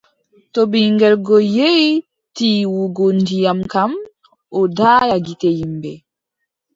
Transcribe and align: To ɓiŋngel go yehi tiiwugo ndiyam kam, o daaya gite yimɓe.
To 0.53 0.61
ɓiŋngel 0.71 1.15
go 1.25 1.35
yehi 1.55 1.89
tiiwugo 2.35 3.05
ndiyam 3.19 3.59
kam, 3.71 3.91
o 4.57 4.59
daaya 4.77 5.15
gite 5.25 5.49
yimɓe. 5.57 5.91